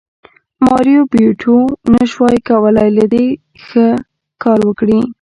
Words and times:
ماریو 0.65 1.01
بیوټو 1.13 1.57
نشوای 1.93 2.37
کولی 2.49 2.89
له 2.97 3.05
دې 3.13 3.27
ښه 3.65 3.87
کار 4.43 4.59
وکړي 4.67 4.99